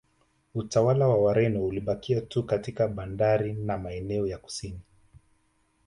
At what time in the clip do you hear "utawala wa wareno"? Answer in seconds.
0.55-1.65